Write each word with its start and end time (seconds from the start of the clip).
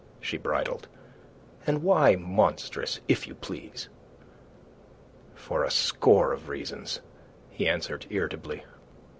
She 0.19 0.37
bridled. 0.37 0.87
"And 1.67 1.83
why 1.83 2.15
monstrous, 2.15 3.01
if 3.07 3.27
you 3.27 3.35
please?" 3.35 3.87
"For 5.35 5.63
a 5.63 5.69
score 5.69 6.31
of 6.33 6.49
reasons," 6.49 7.01
he 7.51 7.69
answered 7.69 8.07
irritably. 8.09 8.63